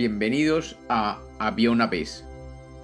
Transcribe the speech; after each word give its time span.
bienvenidos 0.00 0.78
a 0.88 1.20
Había 1.38 1.70
una 1.70 1.86
vez. 1.86 2.24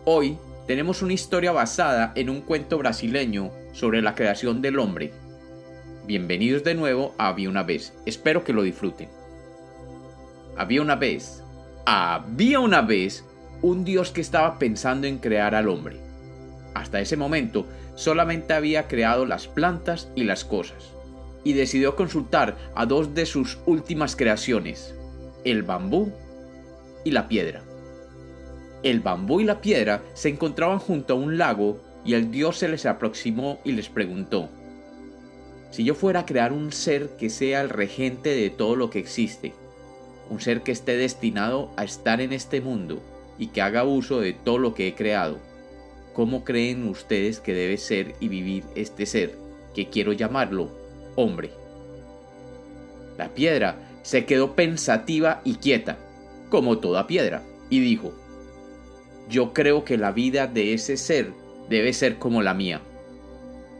Hoy 0.05 0.37
tenemos 0.67 1.01
una 1.01 1.15
historia 1.15 1.51
basada 1.51 2.13
en 2.15 2.29
un 2.29 2.43
cuento 2.43 2.77
brasileño 2.77 3.53
sobre 3.73 4.03
la 4.03 4.15
creación 4.15 4.61
del 4.61 4.79
hombre. 4.79 5.15
Bienvenidos 6.07 6.63
de 6.63 6.75
nuevo 6.75 7.15
a 7.17 7.29
Había 7.29 7.49
una 7.49 7.63
vez, 7.63 7.95
espero 8.05 8.45
que 8.45 8.53
lo 8.53 8.63
disfruten. 8.63 9.09
Había 10.59 10.83
una 10.83 10.97
vez, 10.97 11.43
había 11.87 12.61
una 12.61 12.83
vez 12.83 13.25
un 13.63 13.87
dios 13.87 14.11
que 14.11 14.21
estaba 14.21 14.59
pensando 14.59 15.07
en 15.07 15.17
crear 15.17 15.55
al 15.55 15.71
hombre. 15.71 15.99
Hasta 16.75 17.01
ese 17.01 17.17
momento 17.17 17.67
solamente 17.95 18.53
había 18.53 18.89
creado 18.89 19.25
las 19.25 19.49
plantas 19.49 20.11
y 20.15 20.25
las 20.25 20.45
cosas, 20.45 20.93
y 21.45 21.55
decidió 21.55 21.97
consultar 21.97 22.59
a 22.75 22.85
dos 22.85 23.15
de 23.15 23.25
sus 23.25 23.57
últimas 23.65 24.17
creaciones, 24.17 24.95
el 25.45 25.63
bambú 25.63 26.13
y 27.07 27.13
la 27.13 27.29
piedra. 27.29 27.63
El 28.83 28.99
bambú 28.99 29.41
y 29.41 29.45
la 29.45 29.61
piedra 29.61 30.03
se 30.15 30.29
encontraban 30.29 30.81
junto 30.81 31.15
a 31.15 31.17
un 31.17 31.39
lago 31.39 31.81
y 32.05 32.15
el 32.15 32.33
dios 32.33 32.59
se 32.59 32.69
les 32.69 32.85
aproximó 32.85 33.61
y 33.63 33.73
les 33.73 33.89
preguntó, 33.89 34.49
si 35.71 35.85
yo 35.85 35.95
fuera 35.95 36.21
a 36.21 36.27
crear 36.27 36.53
un 36.53 36.73
ser 36.73 37.11
que 37.11 37.31
sea 37.31 37.61
el 37.61 37.69
regente 37.69 38.31
de 38.31 38.51
todo 38.51 38.75
lo 38.75 38.91
que 38.91 38.99
existe, 38.99 39.55
un 40.31 40.41
ser 40.41 40.63
que 40.63 40.73
esté 40.73 40.97
destinado 40.97 41.71
a 41.77 41.85
estar 41.85 42.21
en 42.21 42.33
este 42.33 42.61
mundo 42.61 43.01
y 43.39 43.49
que 43.49 43.63
haga 43.63 43.85
uso 43.85 44.19
de 44.19 44.33
todo 44.33 44.59
lo 44.59 44.75
que 44.75 44.89
he 44.89 44.95
creado, 44.97 45.39
¿cómo 46.13 46.43
creen 46.43 46.89
ustedes 46.89 47.39
que 47.39 47.55
debe 47.55 47.77
ser 47.77 48.17
y 48.19 48.27
vivir 48.27 48.65
este 48.75 49.07
ser, 49.07 49.37
que 49.77 49.91
quiero 49.91 50.13
llamarlo 50.13 50.71
hombre? 51.15 51.53
La 53.17 53.29
piedra 53.29 53.77
se 54.03 54.25
quedó 54.25 54.57
pensativa 54.57 55.41
y 55.45 55.57
quieta, 55.57 55.99
como 56.49 56.79
toda 56.79 57.07
piedra, 57.07 57.43
y 57.71 57.81
dijo, 57.81 58.13
yo 59.29 59.53
creo 59.53 59.85
que 59.85 59.97
la 59.97 60.13
vida 60.13 60.47
de 60.47 60.73
ese 60.73 60.97
ser 60.97 61.33
debe 61.69 61.93
ser 61.93 62.19
como 62.19 62.43
la 62.43 62.55
mía. 62.55 62.81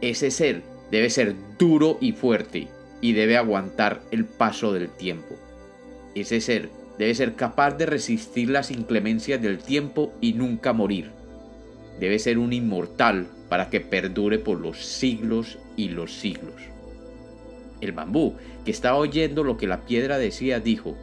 Ese 0.01 0.31
ser 0.31 0.63
debe 0.91 1.09
ser 1.09 1.35
duro 1.57 1.97
y 2.01 2.11
fuerte 2.11 2.67
y 3.01 3.13
debe 3.13 3.37
aguantar 3.37 4.01
el 4.11 4.25
paso 4.25 4.73
del 4.73 4.89
tiempo. 4.89 5.35
Ese 6.15 6.41
ser 6.41 6.69
debe 6.97 7.15
ser 7.15 7.35
capaz 7.35 7.71
de 7.71 7.85
resistir 7.85 8.49
las 8.49 8.71
inclemencias 8.71 9.41
del 9.41 9.59
tiempo 9.59 10.13
y 10.19 10.33
nunca 10.33 10.73
morir. 10.73 11.11
Debe 11.99 12.19
ser 12.19 12.37
un 12.37 12.53
inmortal 12.53 13.27
para 13.49 13.69
que 13.69 13.79
perdure 13.79 14.39
por 14.39 14.59
los 14.59 14.85
siglos 14.85 15.57
y 15.75 15.89
los 15.89 16.13
siglos. 16.13 16.61
El 17.79 17.91
bambú, 17.91 18.35
que 18.65 18.71
estaba 18.71 18.97
oyendo 18.97 19.43
lo 19.43 19.57
que 19.57 19.67
la 19.67 19.85
piedra 19.85 20.17
decía, 20.17 20.59
dijo, 20.59 20.97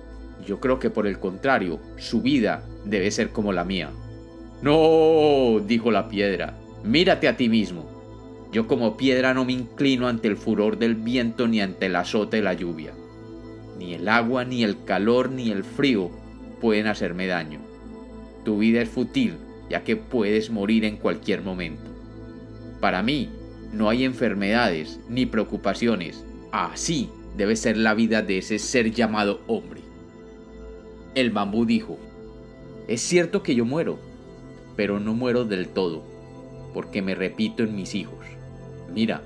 yo 0.47 0.61
creo 0.61 0.79
que 0.79 0.91
por 0.91 1.07
el 1.07 1.19
contrario, 1.19 1.81
su 1.97 2.23
vida 2.23 2.65
debe 2.85 3.11
ser 3.11 3.31
como 3.31 3.53
la 3.53 3.65
mía. 3.65 3.91
No, 4.63 5.61
dijo 5.67 5.91
la 5.91 6.09
piedra, 6.09 6.59
mírate 6.83 7.29
a 7.29 7.37
ti 7.37 7.49
mismo. 7.49 7.87
Yo 8.53 8.67
como 8.67 8.97
piedra 8.97 9.35
no 9.35 9.45
me 9.45 9.53
inclino 9.53 10.07
ante 10.07 10.29
el 10.29 10.37
furor 10.37 10.79
del 10.79 10.95
viento 10.95 11.49
ni 11.49 11.61
ante 11.61 11.87
el 11.87 11.97
azote 11.97 12.37
de 12.37 12.43
la 12.43 12.55
lluvia. 12.55 12.93
Ni 13.79 13.95
el 13.95 14.09
agua, 14.09 14.45
ni 14.45 14.63
el 14.63 14.85
calor, 14.85 15.31
ni 15.31 15.51
el 15.51 15.65
frío 15.65 16.11
pueden 16.61 16.87
hacerme 16.87 17.27
daño. 17.27 17.61
Tu 18.45 18.59
vida 18.59 18.81
es 18.81 18.89
fútil, 18.89 19.35
ya 19.69 19.83
que 19.83 19.97
puedes 19.97 20.51
morir 20.51 20.85
en 20.85 20.97
cualquier 20.97 21.43
momento. 21.43 21.91
Para 22.81 23.03
mí, 23.03 23.31
no 23.73 23.89
hay 23.89 24.05
enfermedades 24.05 25.01
ni 25.09 25.27
preocupaciones. 25.27 26.25
Así 26.53 27.11
debe 27.37 27.57
ser 27.57 27.77
la 27.77 27.95
vida 27.95 28.23
de 28.23 28.39
ese 28.39 28.59
ser 28.59 28.93
llamado 28.93 29.41
hombre. 29.48 29.81
El 31.15 31.31
bambú 31.31 31.65
dijo, 31.65 31.97
es 32.89 33.01
cierto 33.01 33.43
que 33.45 33.55
yo 33.55 33.65
muero, 33.65 33.98
pero 34.75 34.98
no 34.98 35.14
muero 35.14 35.45
del 35.45 35.69
todo, 35.69 36.02
porque 36.73 37.02
me 37.02 37.14
repito 37.14 37.63
en 37.63 37.77
mis 37.77 37.95
hijos. 37.95 38.19
Mira, 38.92 39.23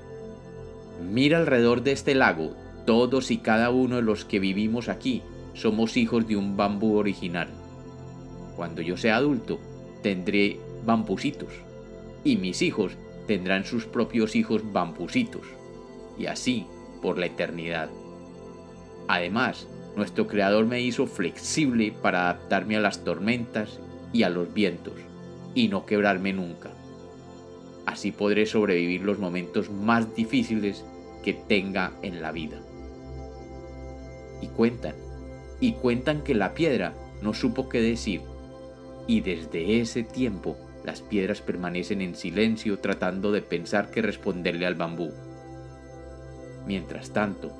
mira 1.11 1.39
alrededor 1.39 1.81
de 1.81 1.93
este 1.93 2.13
lago, 2.13 2.51
todos 2.85 3.31
y 3.31 3.39
cada 3.39 3.71
uno 3.71 3.95
de 3.95 4.01
los 4.03 4.23
que 4.23 4.39
vivimos 4.39 4.87
aquí 4.87 5.23
somos 5.53 5.97
hijos 5.97 6.27
de 6.27 6.37
un 6.37 6.55
bambú 6.55 6.95
original. 6.95 7.49
Cuando 8.55 8.83
yo 8.83 8.95
sea 8.95 9.15
adulto, 9.15 9.59
tendré 10.03 10.59
bambusitos, 10.85 11.53
y 12.23 12.37
mis 12.37 12.61
hijos 12.61 12.93
tendrán 13.25 13.65
sus 13.65 13.85
propios 13.85 14.35
hijos 14.35 14.61
bambusitos, 14.71 15.47
y 16.19 16.27
así 16.27 16.67
por 17.01 17.17
la 17.17 17.25
eternidad. 17.25 17.89
Además, 19.07 19.67
nuestro 19.95 20.27
Creador 20.27 20.65
me 20.65 20.81
hizo 20.81 21.07
flexible 21.07 21.93
para 22.01 22.29
adaptarme 22.29 22.77
a 22.77 22.81
las 22.81 23.03
tormentas 23.03 23.79
y 24.13 24.23
a 24.23 24.29
los 24.29 24.53
vientos 24.53 24.93
y 25.55 25.67
no 25.67 25.85
quebrarme 25.85 26.33
nunca. 26.33 26.71
Así 27.85 28.11
podré 28.11 28.45
sobrevivir 28.45 29.01
los 29.01 29.19
momentos 29.19 29.69
más 29.69 30.15
difíciles 30.15 30.85
que 31.23 31.33
tenga 31.33 31.93
en 32.01 32.21
la 32.21 32.31
vida. 32.31 32.61
Y 34.41 34.47
cuentan, 34.47 34.95
y 35.59 35.73
cuentan 35.73 36.23
que 36.23 36.35
la 36.35 36.53
piedra 36.53 36.93
no 37.21 37.33
supo 37.33 37.67
qué 37.67 37.81
decir, 37.81 38.21
y 39.07 39.21
desde 39.21 39.81
ese 39.81 40.03
tiempo 40.03 40.55
las 40.85 41.01
piedras 41.01 41.41
permanecen 41.41 42.01
en 42.01 42.15
silencio 42.15 42.79
tratando 42.79 43.31
de 43.31 43.41
pensar 43.41 43.91
qué 43.91 44.01
responderle 44.01 44.65
al 44.65 44.75
bambú. 44.75 45.11
Mientras 46.65 47.11
tanto, 47.11 47.51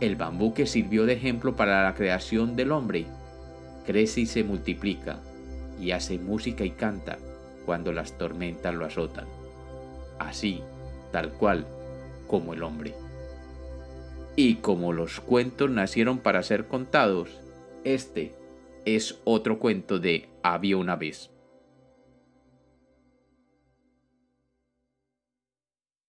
el 0.00 0.16
bambú 0.16 0.52
que 0.52 0.66
sirvió 0.66 1.06
de 1.06 1.14
ejemplo 1.14 1.56
para 1.56 1.82
la 1.82 1.94
creación 1.94 2.56
del 2.56 2.72
hombre 2.72 3.06
crece 3.86 4.22
y 4.22 4.26
se 4.26 4.44
multiplica 4.44 5.20
y 5.80 5.92
hace 5.92 6.18
música 6.18 6.64
y 6.64 6.70
canta 6.70 7.18
cuando 7.64 7.92
las 7.92 8.18
tormentas 8.18 8.74
lo 8.74 8.84
azotan. 8.84 9.26
Así, 10.18 10.62
tal 11.12 11.32
cual, 11.32 11.66
como 12.26 12.54
el 12.54 12.62
hombre. 12.62 12.94
Y 14.34 14.56
como 14.56 14.92
los 14.92 15.20
cuentos 15.20 15.70
nacieron 15.70 16.18
para 16.18 16.42
ser 16.42 16.66
contados, 16.66 17.30
este 17.84 18.34
es 18.84 19.18
otro 19.24 19.58
cuento 19.58 19.98
de 19.98 20.28
Había 20.42 20.76
una 20.76 20.96
vez. 20.96 21.30